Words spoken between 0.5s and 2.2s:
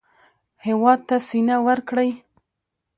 هېواد ته سینه ورکړئ